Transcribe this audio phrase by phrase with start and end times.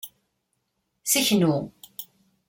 [1.03, 1.55] Seknu.